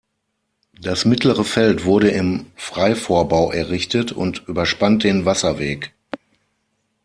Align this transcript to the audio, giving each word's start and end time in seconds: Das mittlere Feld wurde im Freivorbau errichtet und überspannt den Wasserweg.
Das 0.81 1.05
mittlere 1.05 1.43
Feld 1.43 1.85
wurde 1.85 2.09
im 2.09 2.47
Freivorbau 2.55 3.51
errichtet 3.51 4.11
und 4.11 4.47
überspannt 4.47 5.03
den 5.03 5.25
Wasserweg. 5.25 5.93